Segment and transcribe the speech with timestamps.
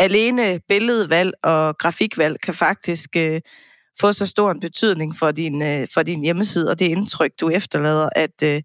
[0.00, 3.40] alene billedvalg og grafikvalg kan faktisk øh,
[4.00, 7.48] få så stor en betydning for din, øh, for din hjemmeside og det indtryk, du
[7.48, 8.62] efterlader, at, øh,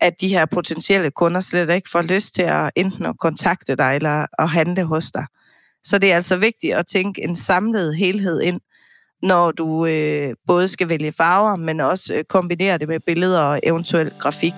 [0.00, 3.96] at de her potentielle kunder slet ikke får lyst til at enten at kontakte dig
[3.96, 5.26] eller at handle hos dig.
[5.84, 8.60] Så det er altså vigtigt at tænke en samlet helhed ind,
[9.22, 13.60] når du øh, både skal vælge farver, men også øh, kombinere det med billeder og
[13.62, 14.54] eventuel grafik.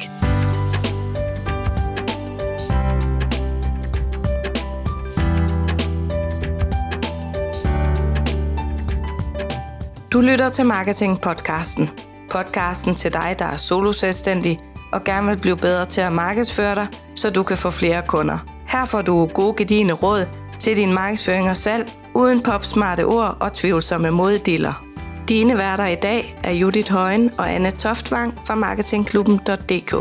[10.14, 11.90] Du lytter til Marketing-podcasten.
[12.30, 14.60] Podcasten til dig, der er soloselvstændig
[14.92, 18.38] og gerne vil blive bedre til at markedsføre dig, så du kan få flere kunder.
[18.68, 20.26] Her får du gode gedigende råd
[20.58, 24.84] til din markedsføring og salg, uden popsmarte ord og tvivlsomme moddiller.
[25.28, 29.94] Dine værter i dag er Judith Højen og Anne Toftvang fra marketingklubben.dk.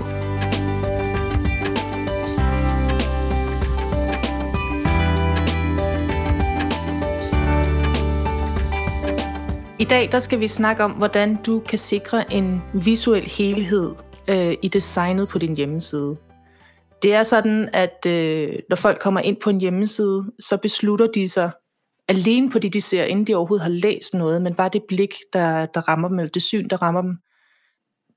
[9.83, 13.91] I dag der skal vi snakke om, hvordan du kan sikre en visuel helhed
[14.27, 16.17] øh, i designet på din hjemmeside.
[17.01, 21.29] Det er sådan, at øh, når folk kommer ind på en hjemmeside, så beslutter de
[21.29, 21.51] sig
[22.09, 25.13] alene på det, de ser, inden de overhovedet har læst noget, men bare det blik,
[25.33, 27.17] der, der rammer dem, eller det syn, der rammer dem.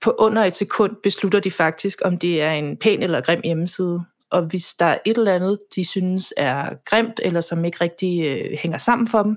[0.01, 4.05] På under et sekund beslutter de faktisk, om det er en pæn eller grim hjemmeside.
[4.31, 8.27] Og hvis der er et eller andet, de synes er grimt, eller som ikke rigtig
[8.27, 9.37] øh, hænger sammen for dem,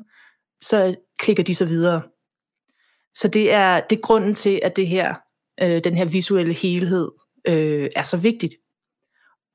[0.61, 2.01] så klikker de så videre.
[3.21, 5.15] Så det er, det er grunden til, at det her,
[5.61, 7.11] øh, den her visuelle helhed
[7.47, 8.55] øh, er så vigtigt.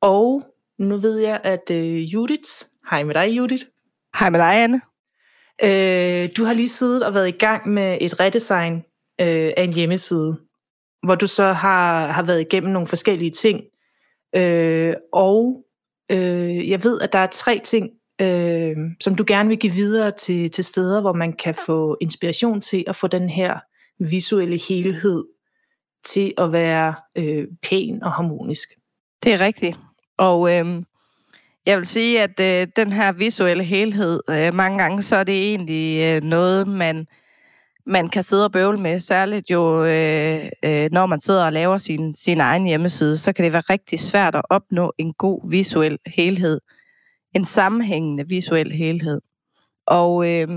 [0.00, 0.42] Og
[0.78, 2.50] nu ved jeg, at øh, Judith,
[2.90, 3.64] hej med dig Judith.
[4.18, 4.80] Hej med dig, Anne.
[5.62, 8.76] Øh, du har lige siddet og været i gang med et redesign
[9.20, 10.40] øh, af en hjemmeside,
[11.02, 13.60] hvor du så har, har været igennem nogle forskellige ting.
[14.36, 15.64] Øh, og
[16.12, 20.10] øh, jeg ved, at der er tre ting, øh, som du gerne vil give videre
[20.10, 23.58] til, til steder, hvor man kan få inspiration til at få den her
[23.98, 25.24] visuelle helhed
[26.04, 28.68] til at være øh, pæn og harmonisk.
[29.24, 29.78] Det er rigtigt.
[30.18, 30.82] Og øh,
[31.66, 35.50] jeg vil sige, at øh, den her visuelle helhed, øh, mange gange så er det
[35.50, 37.06] egentlig øh, noget, man,
[37.86, 39.00] man kan sidde og bøvle med.
[39.00, 43.44] Særligt jo, øh, øh, når man sidder og laver sin, sin egen hjemmeside, så kan
[43.44, 46.60] det være rigtig svært at opnå en god visuel helhed
[47.34, 49.20] en sammenhængende visuel helhed.
[49.86, 50.48] Og øh,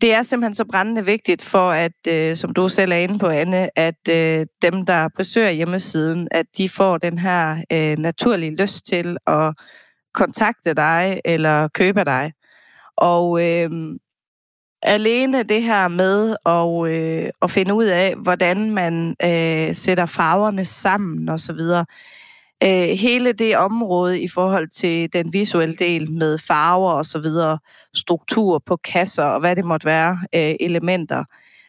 [0.00, 3.26] det er simpelthen så brændende vigtigt for, at, øh, som du selv er inde på,
[3.26, 8.86] Anne, at øh, dem, der besøger hjemmesiden, at de får den her øh, naturlige lyst
[8.86, 9.54] til at
[10.14, 12.32] kontakte dig eller købe dig.
[12.96, 13.70] Og øh,
[14.82, 20.64] alene det her med at, øh, at finde ud af, hvordan man øh, sætter farverne
[20.64, 21.60] sammen osv.,
[22.62, 27.58] øh, hele det område i forhold til den visuelle del med farver og så videre,
[27.94, 31.24] struktur på kasser og hvad det måtte være, øh, elementer.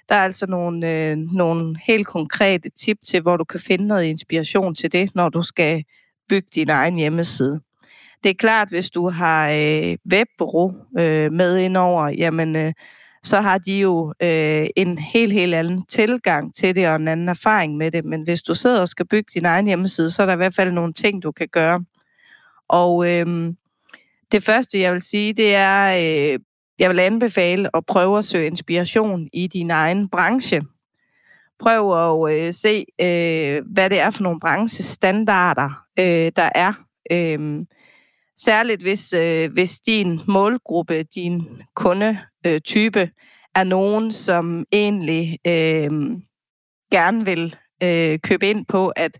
[0.09, 4.03] Der er altså nogle, øh, nogle helt konkrete tip til, hvor du kan finde noget
[4.03, 5.83] inspiration til det, når du skal
[6.29, 7.59] bygge din egen hjemmeside.
[8.23, 12.73] Det er klart, hvis du har øh, webbureau øh, med indover, jamen øh,
[13.23, 17.29] så har de jo øh, en helt, helt anden tilgang til det og en anden
[17.29, 18.05] erfaring med det.
[18.05, 20.55] Men hvis du sidder og skal bygge din egen hjemmeside, så er der i hvert
[20.55, 21.83] fald nogle ting, du kan gøre.
[22.67, 23.53] Og øh,
[24.31, 26.39] det første, jeg vil sige, det er, øh,
[26.79, 30.61] jeg vil anbefale at prøve at søge inspiration i din egen branche.
[31.59, 36.73] Prøv at øh, se, øh, hvad det er for nogle branchestandarder, øh, der er.
[37.11, 37.65] Øh,
[38.45, 43.09] Særligt hvis, øh, hvis din målgruppe, din kundetype,
[43.55, 45.91] er nogen, som egentlig øh,
[46.91, 49.19] gerne vil øh, købe ind på, at,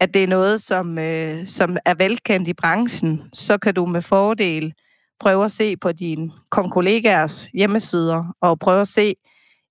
[0.00, 4.02] at det er noget, som, øh, som er velkendt i branchen, så kan du med
[4.02, 4.72] fordel
[5.20, 9.14] prøve at se på dine kollegaers hjemmesider og prøve at se,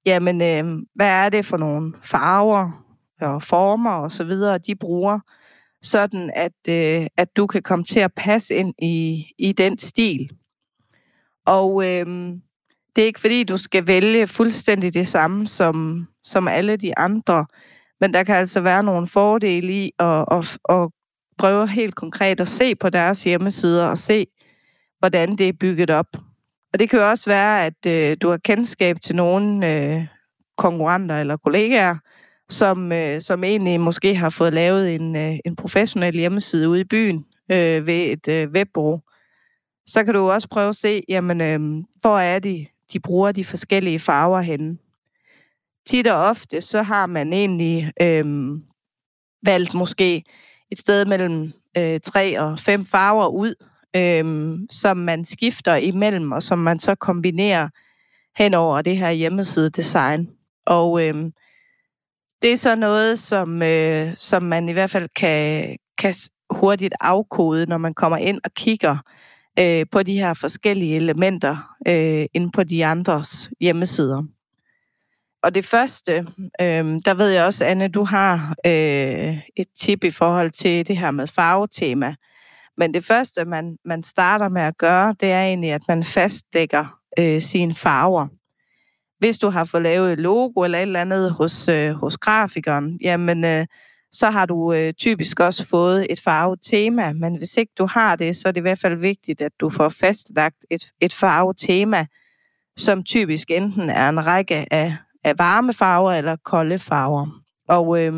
[0.06, 2.86] jamen, øh, hvad er det for nogle farver
[3.22, 5.20] og former og så videre, de bruger,
[5.82, 10.30] sådan at, øh, at du kan komme til at passe ind i, i den stil.
[11.46, 12.06] Og øh,
[12.96, 17.46] det er ikke fordi, du skal vælge fuldstændig det samme som, som alle de andre,
[18.02, 20.90] men der kan altså være nogle fordele i at, at, at
[21.38, 24.28] prøve helt konkret at se på deres hjemmesider og se,
[25.00, 26.18] hvordan det er bygget op.
[26.74, 30.08] Og det kan jo også være, at øh, du har kendskab til nogle øh,
[30.58, 31.96] konkurrenter eller kollegaer,
[32.50, 36.84] som, øh, som egentlig måske har fået lavet en, øh, en professionel hjemmeside ude i
[36.84, 39.02] byen øh, ved et øh, webbureau,
[39.88, 43.46] så kan du også prøve at se, jamen, øh, hvor er de, de bruger de
[43.46, 44.78] forskellige farver henne.
[45.86, 48.26] Tit og ofte, så har man egentlig øh,
[49.46, 50.24] valgt måske
[50.72, 53.54] et sted mellem øh, tre og fem farver ud,
[53.96, 57.70] øh, som man skifter imellem, og som man så kombinerer
[58.38, 60.30] hen over det her hjemmeside-design.
[60.66, 61.32] Og øh,
[62.42, 66.14] det er så noget, som, øh, som man i hvert fald kan, kan
[66.50, 68.98] hurtigt afkode, når man kommer ind og kigger
[69.60, 74.24] øh, på de her forskellige elementer øh, inde på de andres hjemmesider.
[75.44, 76.28] Og det første,
[76.62, 80.98] øh, der ved jeg også, Anne, du har øh, et tip i forhold til det
[80.98, 82.16] her med farvetema.
[82.78, 86.86] Men det første, man, man starter med at gøre, det er egentlig, at man fastlægger
[87.20, 88.28] øh, sine farver.
[89.20, 93.00] Hvis du har fået lavet et logo eller et eller andet hos, øh, hos grafikeren,
[93.02, 93.66] jamen øh,
[94.12, 97.14] så har du øh, typisk også fået et farvetema.
[97.14, 99.70] Men hvis ikke du har det, så er det i hvert fald vigtigt, at du
[99.70, 102.06] får fastlagt et, et farvetema,
[102.78, 107.28] som typisk enten er en række af, af varme farver eller kolde farver.
[107.68, 108.14] Og øh,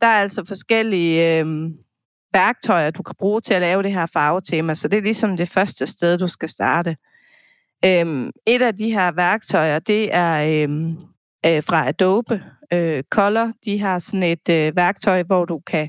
[0.00, 1.46] der er altså forskellige øh,
[2.32, 5.48] værktøjer, du kan bruge til at lave det her farvetema, så det er ligesom det
[5.48, 6.96] første sted, du skal starte.
[7.84, 10.90] Øhm, et af de her værktøjer, det er øhm,
[11.46, 12.42] øh, fra Adobe
[12.72, 13.52] øh, Color.
[13.64, 15.88] De har sådan et øh, værktøj, hvor du kan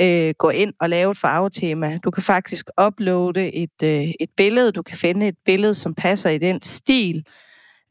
[0.00, 1.98] øh, gå ind og lave et farvetema.
[2.04, 4.72] Du kan faktisk uploade et, øh, et billede.
[4.72, 7.24] Du kan finde et billede, som passer i den stil,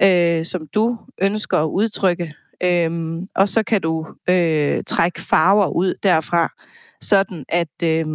[0.02, 2.34] øh, som du ønsker at udtrykke.
[2.64, 6.54] Øhm, og så kan du øh, trække farver ud derfra,
[7.02, 8.06] sådan at, øh,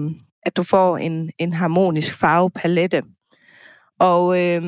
[0.42, 3.02] at du får en, en harmonisk farvepalette.
[4.00, 4.62] Og øh,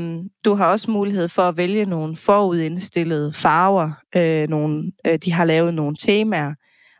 [0.45, 3.91] du har også mulighed for at vælge nogle forudindstillede farver.
[4.17, 6.55] Øh, nogle, øh, de har lavet nogle temaer.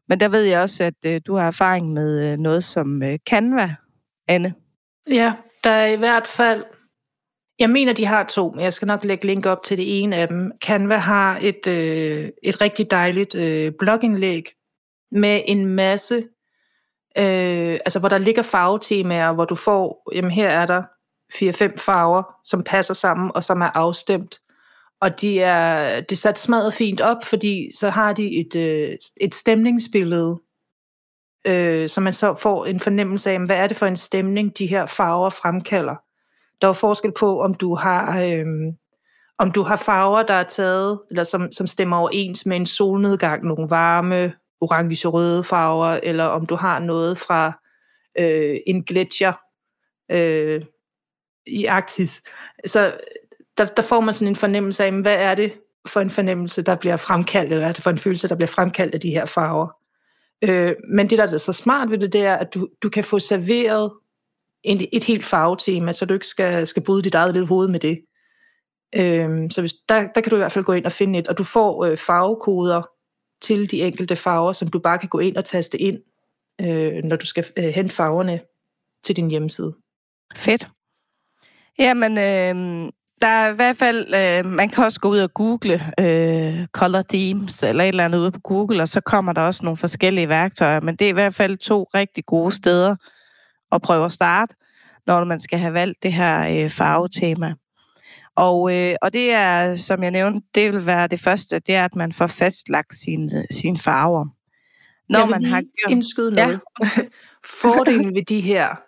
[0.09, 3.19] Men der ved jeg også, at øh, du har erfaring med øh, noget som øh,
[3.29, 3.75] Canva,
[4.29, 4.55] Anne.
[5.11, 5.35] Ja,
[5.65, 6.65] der er i hvert fald...
[7.59, 10.17] Jeg mener, de har to, men jeg skal nok lægge link op til det ene
[10.17, 10.53] af dem.
[10.65, 14.45] Canva har et, øh, et rigtig dejligt øh, blogindlæg
[15.13, 16.17] med en masse...
[17.19, 20.11] Øh, altså, hvor der ligger farvetemaer, hvor du får...
[20.15, 20.83] Jamen, her er der
[21.33, 24.41] fire-fem farver, som passer sammen og som er afstemt.
[25.01, 28.97] Og de er, det er sat smadret fint op, fordi så har de et, øh,
[29.21, 30.41] et stemningsbillede,
[31.47, 34.67] øh, så man så får en fornemmelse af, hvad er det for en stemning, de
[34.67, 35.97] her farver fremkalder.
[36.61, 38.47] Der er forskel på, om du har, øh,
[39.39, 43.45] om du har farver, der er taget, eller som, som stemmer overens med en solnedgang,
[43.45, 47.53] nogle varme, orange-røde farver, eller om du har noget fra
[48.19, 49.33] øh, en gletsjer,
[50.11, 50.63] øh,
[51.47, 52.23] i Arktis.
[52.67, 52.99] Så
[53.59, 55.53] der, der får man sådan en fornemmelse af, hvad er det
[55.87, 58.95] for en fornemmelse, der bliver fremkaldt, eller er det for en følelse, der bliver fremkaldt
[58.95, 59.69] af de her farver.
[60.43, 63.05] Øh, men det, der er så smart ved det, det er, at du, du kan
[63.05, 63.93] få serveret
[64.63, 67.81] en, et helt farvetema, så du ikke skal, skal bryde dit eget lille hoved med
[67.81, 67.99] det.
[68.97, 71.29] Øh, så hvis, der, der kan du i hvert fald gå ind og finde et,
[71.29, 72.83] og du får øh, farvekoder
[73.41, 75.99] til de enkelte farver, som du bare kan gå ind og taste ind,
[76.61, 78.41] øh, når du skal øh, hente farverne
[79.05, 79.75] til din hjemmeside.
[80.37, 80.69] Fedt.
[81.79, 82.93] Jamen, øh,
[83.23, 87.03] der er i hvert fald, øh, man kan også gå ud og google øh, color
[87.09, 90.29] themes eller et eller andet ude på Google, og så kommer der også nogle forskellige
[90.29, 92.97] værktøjer, men det er i hvert fald to rigtig gode steder
[93.73, 94.55] at prøve at starte,
[95.07, 97.55] når man skal have valgt det her øh, farvetema.
[98.37, 101.85] Og, øh, og det er, som jeg nævnte, det vil være det første, det er,
[101.85, 104.27] at man får fastlagt sine, sine farver.
[105.09, 105.91] Når man har gjort...
[105.91, 106.61] indskyde noget.
[106.81, 107.03] Ja.
[107.63, 108.86] Fordelen ved de her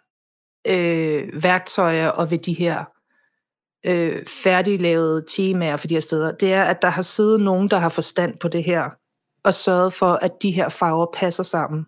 [0.66, 2.84] øh, værktøjer og ved de her
[3.86, 7.78] øh, færdiglavede temaer for de her steder, det er, at der har siddet nogen, der
[7.78, 8.90] har forstand på det her,
[9.44, 11.86] og sørget for, at de her farver passer sammen.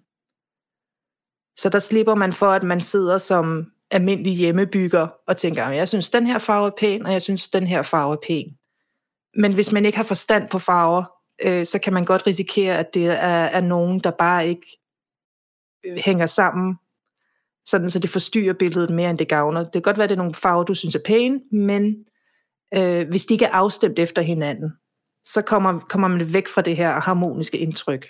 [1.57, 6.11] Så der slipper man for, at man sidder som almindelig hjemmebygger og tænker, jeg synes,
[6.11, 8.57] den her farve er pæn, og jeg synes, den her farve er pæn.
[9.37, 11.05] Men hvis man ikke har forstand på farver,
[11.45, 14.79] øh, så kan man godt risikere, at det er, er nogen, der bare ikke
[15.87, 16.79] øh, hænger sammen
[17.67, 19.65] sådan så det forstyrrer billedet mere, end det gavner.
[19.65, 21.95] Det kan godt være, at det er nogle farver, du synes er pæne, men
[22.75, 24.73] øh, hvis de ikke er afstemt efter hinanden,
[25.25, 28.07] så kommer, kommer man væk fra det her harmoniske indtryk.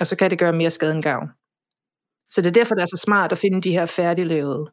[0.00, 1.28] Og så kan det gøre mere skade end gavn.
[2.30, 4.72] Så det er derfor, det er så smart at finde de her færdiglavede.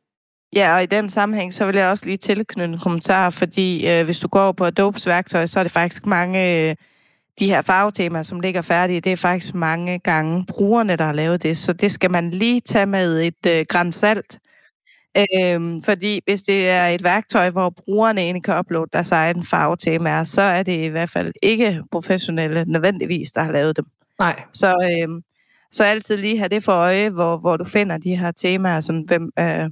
[0.56, 4.06] Ja, og i den sammenhæng, så vil jeg også lige tilknytte en kommentar, fordi øh,
[4.06, 6.76] hvis du går på Adobes værktøj, så er det faktisk mange øh,
[7.40, 11.44] de her farvetemaer, som ligger færdige, det er faktisk mange gange brugerne, der har lavet
[11.44, 14.40] det, så det skal man lige tage med et øh, græns salt.
[15.18, 20.24] Øhm, fordi hvis det er et værktøj, hvor brugerne egentlig kan uploade deres egen farvetemaer,
[20.24, 23.86] så er det i hvert fald ikke professionelle nødvendigvis, der har lavet dem.
[24.20, 24.42] Nej.
[24.54, 25.22] Så, øhm,
[25.72, 29.00] så altid lige have det for øje, hvor, hvor du finder de her temaer, som
[29.00, 29.70] hvem, øh,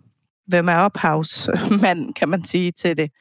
[0.47, 3.11] hvem er ophavsmand, kan man sige, til det.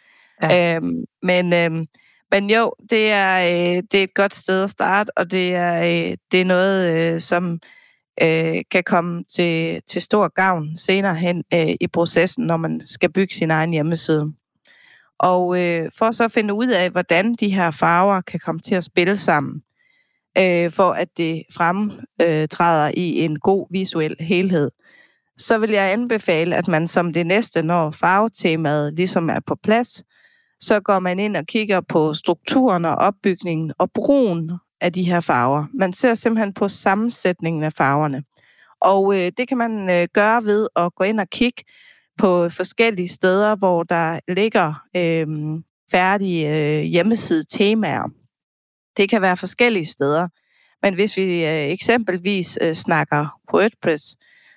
[0.42, 0.76] Ja.
[0.76, 1.86] Øhm, men øhm,
[2.30, 5.82] men jo, det er, øh, det er et godt sted at starte, og det er,
[5.82, 7.58] øh, det er noget, øh, som
[8.22, 13.12] øh, kan komme til, til stor gavn senere hen øh, i processen, når man skal
[13.12, 14.32] bygge sin egen hjemmeside.
[15.18, 18.74] Og øh, for så at finde ud af, hvordan de her farver kan komme til
[18.74, 19.62] at spille sammen,
[20.38, 24.70] øh, for at det fremtræder øh, i en god visuel helhed,
[25.38, 30.04] så vil jeg anbefale, at man som det næste, når farvetemaet ligesom er på plads,
[30.60, 35.20] så går man ind og kigger på strukturen og opbygningen og brugen af de her
[35.20, 35.64] farver.
[35.74, 38.22] Man ser simpelthen på sammensætningen af farverne.
[38.80, 41.64] Og øh, det kan man øh, gøre ved at gå ind og kigge
[42.18, 45.26] på forskellige steder, hvor der ligger øh,
[45.90, 48.10] færdige øh, hjemmeside-temaer.
[48.96, 50.28] Det kan være forskellige steder.
[50.82, 54.16] Men hvis vi øh, eksempelvis øh, snakker WordPress,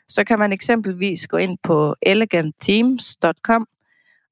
[0.10, 3.68] så kan man eksempelvis gå ind på elegantthemes.com,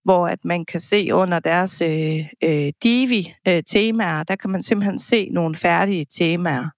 [0.08, 5.00] hvor at man kan se under deres øh, øh, Divi-temaer, øh, der kan man simpelthen
[5.00, 6.70] se nogle færdige temaer.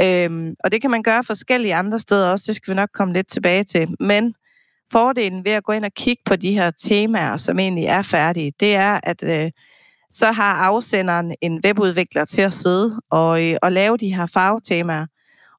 [0.00, 3.14] Øhm, og det kan man gøre forskellige andre steder også, det skal vi nok komme
[3.14, 3.94] lidt tilbage til.
[4.00, 4.34] Men
[4.92, 8.52] fordelen ved at gå ind og kigge på de her temaer, som egentlig er færdige,
[8.60, 9.50] det er, at øh,
[10.10, 15.06] så har afsenderen en webudvikler til at sidde og, øh, og lave de her farvetemaer.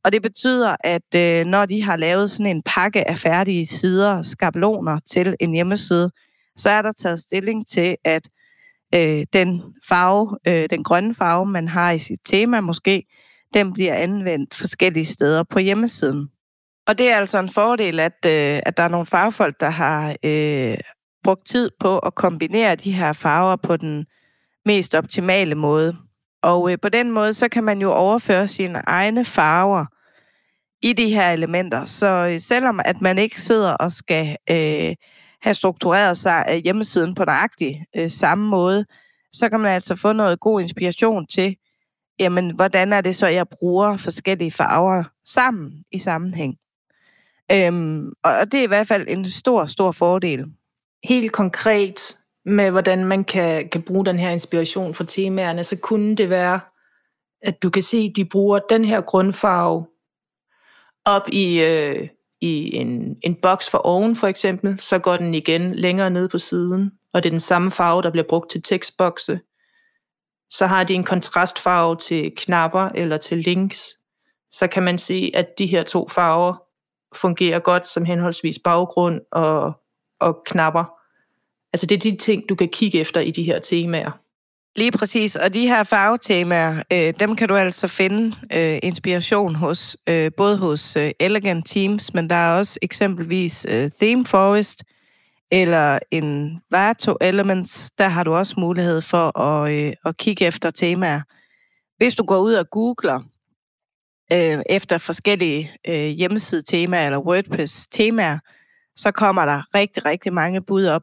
[0.04, 4.22] Og det betyder, at øh, når de har lavet sådan en pakke af færdige sider,
[4.22, 6.12] skabeloner til en hjemmeside,
[6.56, 8.30] så er der taget stilling til, at
[8.96, 13.04] øh, den farve, øh, den grønne farve, man har i sit tema måske,
[13.54, 16.28] den bliver anvendt forskellige steder på hjemmesiden.
[16.88, 20.16] Og det er altså en fordel, at, øh, at der er nogle farvefolk, der har
[20.24, 20.78] øh,
[21.24, 24.06] brugt tid på at kombinere de her farver på den
[24.66, 25.98] mest optimale måde.
[26.44, 29.86] Og øh, på den måde, så kan man jo overføre sine egne farver
[30.82, 31.86] i de her elementer.
[31.86, 34.96] Så øh, selvom at man ikke sidder og skal øh,
[35.42, 38.86] have struktureret sig hjemmesiden på nøjagtig øh, samme måde,
[39.34, 41.56] så kan man altså få noget god inspiration til,
[42.20, 46.56] jamen, hvordan er det så, jeg bruger forskellige farver sammen i sammenhæng.
[47.52, 50.46] Øhm, og det er i hvert fald en stor, stor fordel.
[51.04, 56.16] Helt konkret med, hvordan man kan, kan bruge den her inspiration fra temaerne, så kunne
[56.16, 56.60] det være,
[57.42, 59.86] at du kan se, at de bruger den her grundfarve
[61.06, 62.08] op i, øh,
[62.42, 66.38] i en, en boks for oven for eksempel, så går den igen længere ned på
[66.38, 69.40] siden, og det er den samme farve, der bliver brugt til tekstbokse.
[70.50, 73.98] Så har de en kontrastfarve til knapper eller til links,
[74.50, 76.64] så kan man se, at de her to farver
[77.16, 79.74] fungerer godt som henholdsvis baggrund og,
[80.20, 80.86] og knapper.
[81.74, 84.12] Altså det er de ting, du kan kigge efter i de her temaer.
[84.76, 89.98] Lige præcis, og de her farvetemaer, øh, dem kan du altså finde øh, inspiration hos,
[90.08, 94.84] øh, både hos øh, Elegant Teams, men der er også eksempelvis øh, Theme Forest,
[95.52, 100.72] eller en Vato Elements, der har du også mulighed for at, øh, at kigge efter
[100.72, 101.22] temaer.
[101.98, 103.20] Hvis du går ud og googler
[104.34, 108.40] øh, efter forskellige øh, hjemmeside-temaer eller WordPress-temaer,
[108.96, 111.02] så kommer der rigtig, rigtig mange bud op.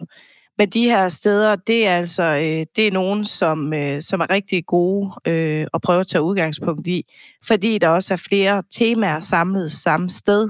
[0.58, 4.30] Men de her steder, det er altså øh, det er nogen, som, øh, som er
[4.30, 7.04] rigtig gode øh, at prøve at tage udgangspunkt i,
[7.46, 10.48] fordi der også er flere temaer samlet samme sted.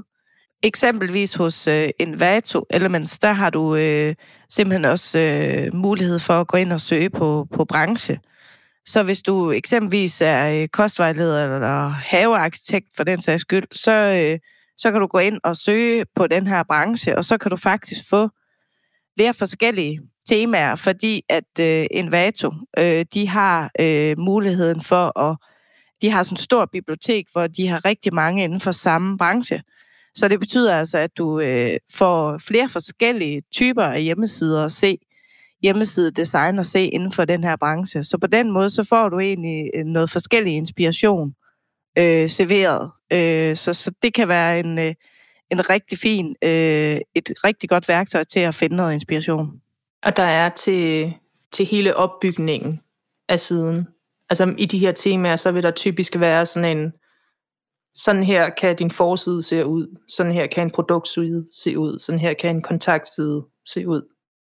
[0.62, 4.14] Eksempelvis hos øh, Envato Elements, der har du øh,
[4.48, 8.18] simpelthen også øh, mulighed for at gå ind og søge på, på branche.
[8.86, 14.38] Så hvis du eksempelvis er øh, kostvejleder eller havearkitekt for den sags skyld, så, øh,
[14.76, 17.56] så kan du gå ind og søge på den her branche, og så kan du
[17.56, 18.28] faktisk få
[19.18, 25.36] flere forskellige temaer, fordi at øh, Envato, øh, de har øh, muligheden for at,
[26.02, 29.62] de har sådan et stort bibliotek, hvor de har rigtig mange inden for samme branche.
[30.14, 34.98] Så det betyder altså, at du øh, får flere forskellige typer af hjemmesider at se,
[35.62, 38.02] hjemmesidedesign at se inden for den her branche.
[38.02, 41.32] Så på den måde, så får du egentlig øh, noget forskellig inspiration
[41.98, 42.90] øh, serveret.
[43.12, 44.94] Øh, så, så det kan være en, øh,
[45.50, 49.60] en rigtig fin, øh, et rigtig godt værktøj til at finde noget inspiration.
[50.02, 51.14] Og der er til,
[51.52, 52.80] til hele opbygningen
[53.28, 53.88] af siden.
[54.30, 56.92] Altså i de her temaer, så vil der typisk være sådan en,
[57.94, 62.18] sådan her kan din forside se ud, sådan her kan en produktside se ud, sådan
[62.18, 64.02] her kan en kontaktside se ud.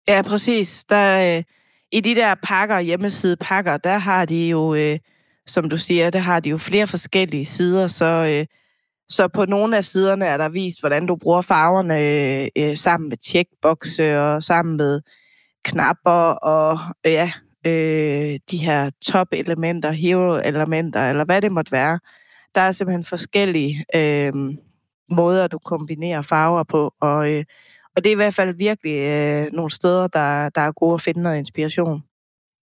[0.08, 0.84] Ja, præcis.
[0.89, 1.44] Der, øh,
[1.91, 5.00] I de der pakker, hjemmeside pakker, der har de jo, øh,
[5.48, 8.46] som du siger, der har de jo flere forskellige sider, så øh,
[9.10, 12.00] så på nogle af siderne er der vist, hvordan du bruger farverne
[12.58, 15.01] øh, sammen med checkboxe og sammen med
[15.63, 17.32] knapper og ja,
[17.66, 22.00] øh, de her top-elementer, hero-elementer, eller hvad det måtte være.
[22.56, 24.34] Der er simpelthen forskellige øh,
[25.12, 27.46] måder, du kombinerer farver på, og, øh,
[27.96, 31.01] og det er i hvert fald virkelig øh, nogle steder, der, der er gode at
[31.01, 32.04] finde noget inspiration.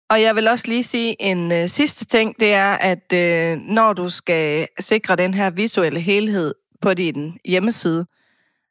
[0.10, 3.94] Og jeg vil også lige sige en øh, sidste ting, det er, at øh, når
[3.94, 8.06] du skal sikre den her visuelle helhed på din hjemmeside,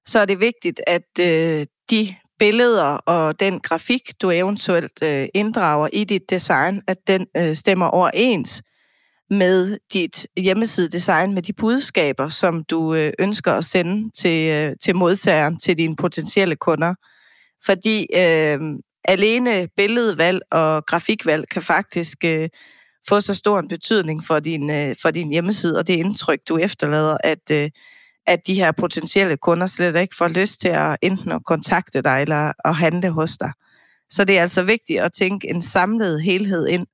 [0.06, 5.88] så er det vigtigt, at øh, de billeder og den grafik, du eventuelt øh, inddrager
[5.92, 8.62] i dit design, at den øh, stemmer overens
[9.30, 14.96] med dit hjemmesidedesign, med de budskaber, som du øh, ønsker at sende til, øh, til
[14.96, 16.94] modtageren, til dine potentielle kunder.
[17.66, 18.60] Fordi øh,
[19.04, 22.48] alene billedvalg og grafikvalg kan faktisk øh,
[23.08, 26.56] få så stor en betydning for din, øh, for din hjemmeside, og det indtryk, du
[26.56, 27.70] efterlader, at, øh,
[28.26, 32.22] at de her potentielle kunder slet ikke får lyst til at enten at kontakte dig
[32.22, 33.52] eller at handle hos dig.
[34.10, 36.86] Så det er altså vigtigt at tænke en samlet helhed ind,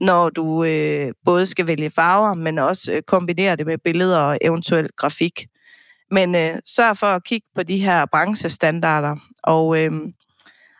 [0.00, 4.38] når du øh, både skal vælge farver, men også øh, kombinere det med billeder og
[4.40, 5.46] eventuel grafik.
[6.10, 9.92] Men øh, sørg for at kigge på de her branchestandarder, og øh,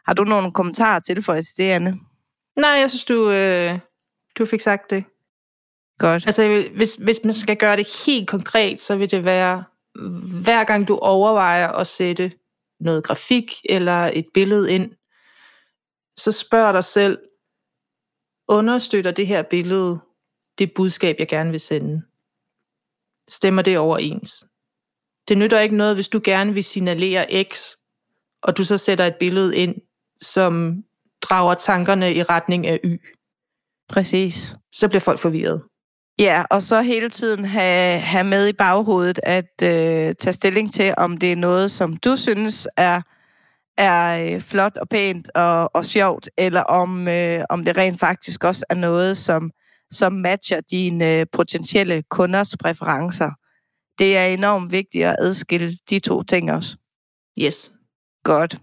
[0.07, 1.99] har du nogle kommentarer til for det, Anne?
[2.57, 3.79] Nej, jeg synes, du, øh,
[4.39, 5.05] du fik sagt det.
[5.99, 6.27] Godt.
[6.27, 9.65] Altså, hvis, hvis man skal gøre det helt konkret, så vil det være,
[10.43, 12.33] hver gang du overvejer at sætte
[12.81, 14.91] noget grafik eller et billede ind,
[16.17, 17.19] så spørg dig selv,
[18.49, 20.01] understøtter det her billede
[20.59, 22.03] det budskab, jeg gerne vil sende?
[23.29, 24.45] Stemmer det overens?
[25.29, 27.71] Det nytter ikke noget, hvis du gerne vil signalere X,
[28.43, 29.75] og du så sætter et billede ind,
[30.21, 30.83] som
[31.23, 33.01] drager tankerne i retning af Y.
[33.89, 34.57] Præcis.
[34.73, 35.63] Så bliver folk forvirret.
[36.19, 40.95] Ja, og så hele tiden have, have med i baghovedet at øh, tage stilling til,
[40.97, 43.03] om det er noget, som du synes er
[43.77, 48.45] er øh, flot og pænt og, og sjovt, eller om, øh, om det rent faktisk
[48.45, 49.51] også er noget, som,
[49.91, 53.31] som matcher dine øh, potentielle kunders præferencer.
[53.99, 56.77] Det er enormt vigtigt at adskille de to ting også.
[57.39, 57.71] Yes.
[58.25, 58.57] Godt.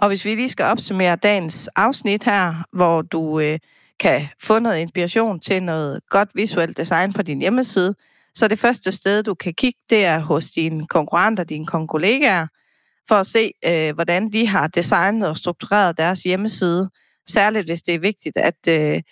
[0.00, 3.58] Og hvis vi lige skal opsummere dagens afsnit her, hvor du øh,
[4.00, 7.94] kan få noget inspiration til noget godt visuelt design på din hjemmeside,
[8.34, 12.46] så det første sted, du kan kigge, det er hos dine konkurrenter, dine kollegaer,
[13.08, 16.90] for at se, øh, hvordan de har designet og struktureret deres hjemmeside.
[17.28, 19.02] Særligt hvis det er vigtigt, at øh,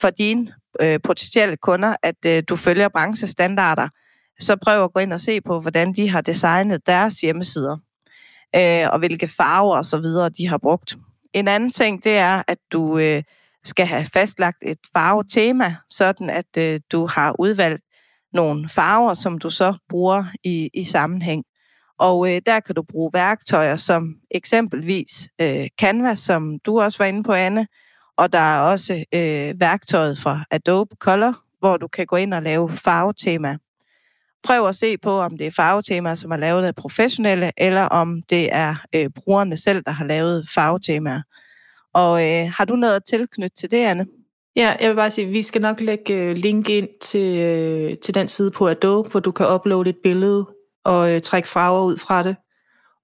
[0.00, 3.88] for dine øh, potentielle kunder, at øh, du følger branchestandarder,
[4.40, 7.76] så prøv at gå ind og se på, hvordan de har designet deres hjemmesider,
[8.56, 10.96] øh, og hvilke farver og så videre de har brugt.
[11.32, 13.22] En anden ting, det er, at du øh,
[13.64, 17.82] skal have fastlagt et farvetema, sådan at øh, du har udvalgt
[18.32, 21.44] nogle farver, som du så bruger i, i sammenhæng.
[21.98, 27.06] Og øh, der kan du bruge værktøjer som eksempelvis øh, Canva, som du også var
[27.06, 27.66] inde på, Anne.
[28.16, 32.42] Og der er også øh, værktøjet fra Adobe Color, hvor du kan gå ind og
[32.42, 33.56] lave farvetema.
[34.42, 38.22] Prøv at se på, om det er farvetemaer, som er lavet af professionelle, eller om
[38.30, 41.22] det er øh, brugerne selv, der har lavet farvetemaer.
[41.94, 44.06] Og øh, har du noget at tilknytte til det, Anne?
[44.56, 47.98] Ja, jeg vil bare sige, at vi skal nok lægge øh, link ind til, øh,
[47.98, 50.46] til den side på Adobe, hvor du kan uploade et billede
[50.84, 52.36] og øh, trække farver ud fra det.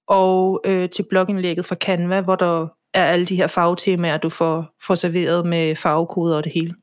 [0.07, 4.66] Og øh, til blogindlægget fra Canva, hvor der er alle de her farvetemaer, du får,
[4.83, 6.75] får serveret med farvekoder og det hele.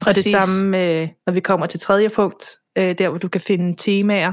[0.00, 0.34] Præcis.
[0.34, 2.44] Og det samme, med, når vi kommer til tredje punkt,
[2.78, 4.32] øh, der hvor du kan finde temaer.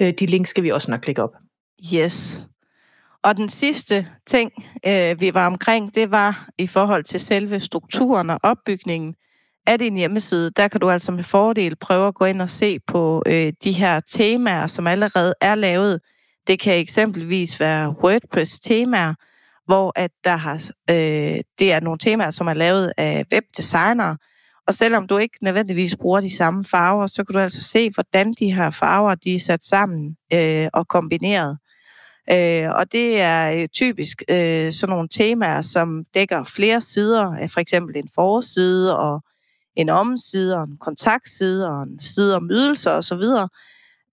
[0.00, 1.34] Øh, de links skal vi også nok lægge op.
[1.94, 2.46] Yes.
[3.22, 4.52] Og den sidste ting,
[4.86, 9.14] øh, vi var omkring, det var i forhold til selve strukturen og opbygningen
[9.66, 12.78] af din hjemmeside, der kan du altså med fordel prøve at gå ind og se
[12.86, 16.00] på øh, de her temaer, som allerede er lavet.
[16.46, 19.14] Det kan eksempelvis være WordPress-temaer,
[19.66, 20.54] hvor at der har,
[20.90, 24.16] øh, det er nogle temaer, som er lavet af webdesignere.
[24.66, 28.34] Og selvom du ikke nødvendigvis bruger de samme farver, så kan du altså se, hvordan
[28.38, 31.58] de her farver de er sat sammen øh, og kombineret.
[32.30, 37.48] Øh, og det er øh, typisk øh, sådan nogle temaer, som dækker flere sider, øh,
[37.48, 39.22] for eksempel en forside og
[39.76, 43.22] en omside og en kontaktside og en side om ydelser osv.,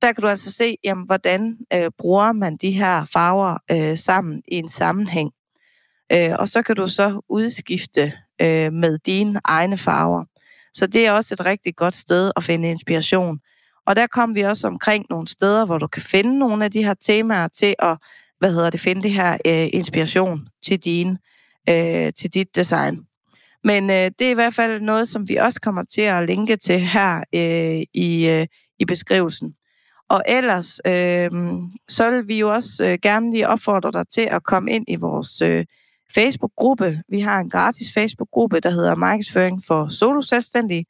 [0.02, 4.42] der kan du altså se, jamen, hvordan øh, bruger man de her farver øh, sammen
[4.48, 5.32] i en sammenhæng.
[6.12, 10.26] Øh, og så kan du så udskifte øh, med dine egne farver.
[10.74, 13.40] Så det er også et rigtig godt sted at finde inspiration.
[13.88, 16.84] Og der kom vi også omkring nogle steder, hvor du kan finde nogle af de
[16.84, 17.98] her temaer til at,
[18.40, 21.18] hvad hedder det, finde det her øh, inspiration til din,
[21.70, 23.00] øh, til dit design.
[23.64, 26.56] Men øh, det er i hvert fald noget, som vi også kommer til at linke
[26.56, 28.48] til her øh, i, øh,
[28.80, 29.54] i beskrivelsen.
[30.10, 31.30] Og ellers, øh,
[31.88, 34.96] så vil vi jo også øh, gerne lige opfordre dig til at komme ind i
[34.96, 35.66] vores øh,
[36.16, 37.02] Facebook-gruppe.
[37.10, 40.86] Vi har en gratis Facebook-gruppe, der hedder Markedsføring for Solo Selvstændige,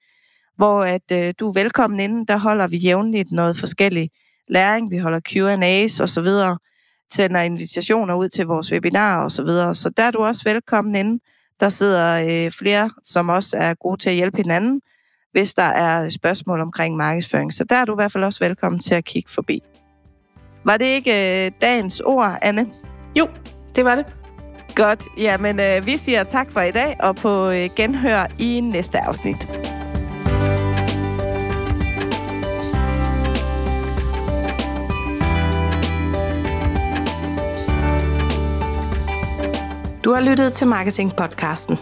[0.57, 2.25] hvor at øh, du er velkommen inden.
[2.25, 4.09] Der holder vi jævnligt noget forskellig
[4.47, 4.91] læring.
[4.91, 6.57] Vi holder Q&A's og så videre,
[7.11, 9.75] sender invitationer ud til vores webinarer og så videre.
[9.75, 11.19] Så der er du også velkommen inden.
[11.59, 14.81] Der sidder øh, flere, som også er gode til at hjælpe hinanden,
[15.31, 17.53] hvis der er spørgsmål omkring markedsføring.
[17.53, 19.61] Så der er du i hvert fald også velkommen til at kigge forbi.
[20.65, 22.67] Var det ikke øh, dagens ord, Anne?
[23.15, 23.27] Jo,
[23.75, 24.18] det var det.
[24.75, 25.03] Godt.
[25.17, 29.47] Jamen, øh, vi siger tak for i dag, og på øh, genhør i næste afsnit.
[40.03, 41.77] Du har lyttet til Marketing-podcasten.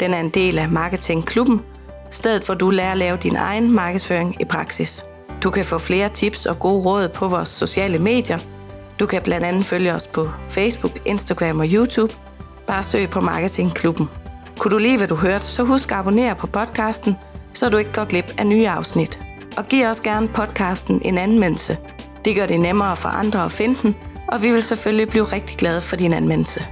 [0.00, 1.60] Den er en del af Marketing-klubben,
[2.10, 5.04] stedet hvor du lærer at lave din egen markedsføring i praksis.
[5.42, 8.38] Du kan få flere tips og gode råd på vores sociale medier.
[9.00, 12.14] Du kan blandt andet følge os på Facebook, Instagram og YouTube.
[12.70, 14.08] Bare søg på Marketingklubben.
[14.58, 17.16] Kunne du lide, hvad du hørte, så husk at abonnere på podcasten,
[17.54, 19.18] så du ikke går glip af nye afsnit.
[19.56, 21.78] Og giv også gerne podcasten en anmeldelse.
[22.24, 23.96] Det gør det nemmere for andre at finde den,
[24.28, 26.64] og vi vil selvfølgelig blive rigtig glade for din anmeldelse.